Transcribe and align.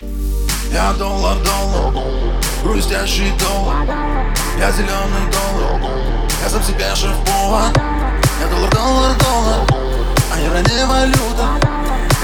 Я 0.00 0.92
доллар, 0.92 1.36
доллар, 1.42 2.04
хрустящий 2.62 3.32
доллар. 3.36 3.84
Я 4.56 4.70
зеленый 4.70 5.26
доллар, 5.32 5.90
я 6.40 6.48
сам 6.48 6.62
себе 6.62 6.94
шеф-повар. 6.94 7.72
Я 8.40 8.46
доллар, 8.46 8.70
доллар, 8.70 9.16
доллар, 9.18 9.66
а 10.32 10.38
евро 10.38 10.58
не 10.58 10.86
валюта 10.86 11.48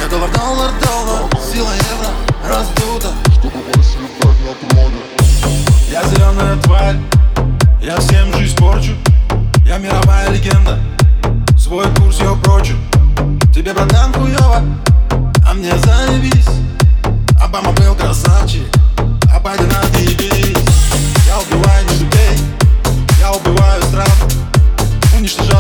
Я 0.00 0.08
доллар, 0.08 0.30
доллар, 0.30 0.70
доллар, 0.84 1.42
сила 1.42 1.72
евро 1.72 2.10
раздута. 2.48 3.08
Я 5.90 6.04
зеленая 6.04 6.56
тварь, 6.62 6.96
я 7.82 7.98
всем 7.98 8.32
жизнь 8.34 8.56
порчу. 8.56 8.92
Я 9.66 9.78
мировая 9.78 10.28
легенда, 10.30 10.78
я 23.34 23.40
убиваю 23.40 23.82
страх. 23.82 24.16
Уничтожаю 25.16 25.53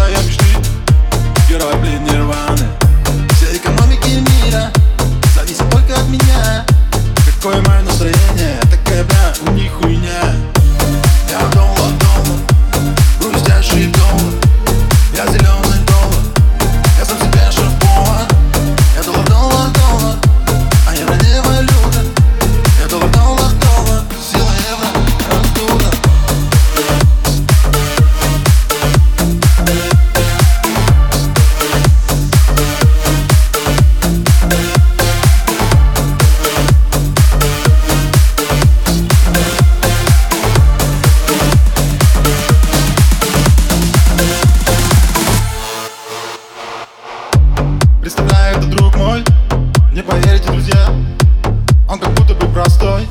Он 51.88 51.98
как 51.98 52.12
будто 52.14 52.34
бы 52.34 52.46
простой 52.52 53.06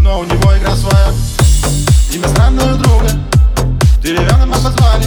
Но 0.00 0.20
у 0.20 0.24
него 0.24 0.56
игра 0.56 0.74
своя. 0.74 1.12
Имя 2.12 2.28
странного 2.28 2.74
друга 2.74 3.08
Деревянным 4.02 4.52
обозвали 4.52 5.06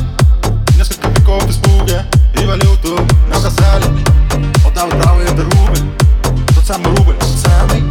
Несколько 0.78 1.08
веков 1.08 1.50
испуга 1.50 2.06
И 2.40 2.46
валюту 2.46 3.00
набросали 3.28 3.86
Вот 4.64 4.74
там 4.74 4.90
правый 4.90 5.26
это 5.26 5.44
рубль 5.44 5.80
Тот 6.54 6.66
самый 6.66 6.96
рубль, 6.96 7.16
тот 7.16 7.30
самый 7.30 7.89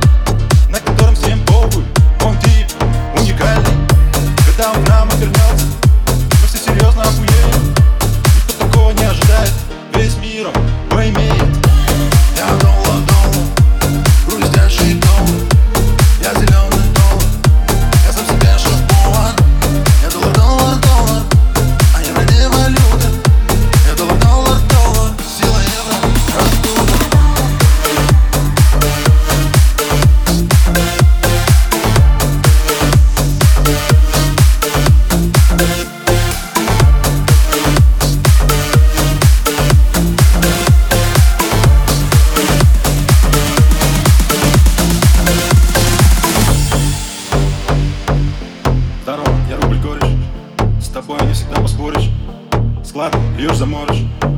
склад, 52.98 53.16
бьешь 53.36 53.56
за 53.56 53.66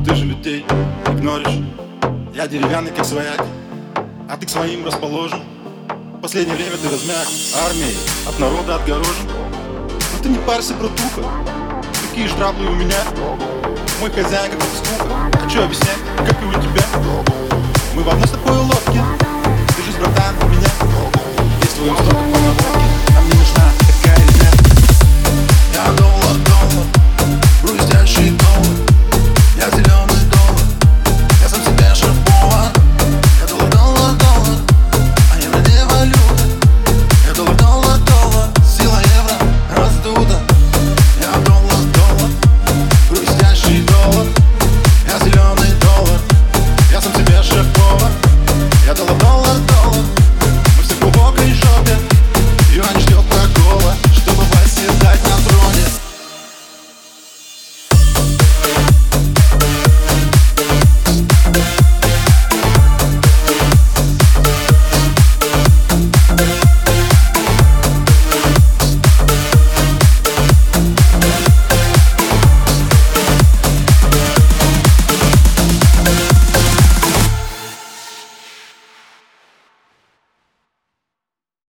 Ты 0.05 0.15
же 0.15 0.25
людей 0.25 0.63
игноришь. 1.07 1.63
Я 2.35 2.47
деревянный, 2.47 2.91
как 2.91 3.05
свояк 3.05 3.43
А 4.29 4.37
ты 4.37 4.45
к 4.45 4.49
своим 4.49 4.85
расположен. 4.85 5.39
В 6.17 6.21
Последнее 6.21 6.55
время 6.55 6.77
ты 6.77 6.87
размяк 6.87 7.27
Армией 7.65 7.97
от 8.27 8.39
народа 8.39 8.75
отгорожен. 8.75 9.25
Но 10.13 10.21
ты 10.21 10.29
не 10.29 10.37
парься, 10.37 10.75
про 10.75 10.89
братуха 10.89 11.27
Какие 12.09 12.27
штраблы 12.27 12.67
у 12.67 12.75
меня. 12.75 13.01
Мой 13.99 14.11
хозяин, 14.11 14.51
как 14.51 14.61
скука 14.61 15.09
А 15.43 15.49
что 15.49 15.63
объяснять, 15.63 15.97
как 16.17 16.39
и 16.43 16.45
у 16.45 16.51
тебя. 16.53 16.83
Мы 17.95 18.03
в 18.03 18.09
одной 18.09 18.27
с 18.27 18.31
такой 18.31 18.57
лодке 18.57 19.01
Ты 19.75 19.83
жизнь, 19.83 19.99
братан, 19.99 20.35
у 20.43 20.49
меня. 20.49 21.20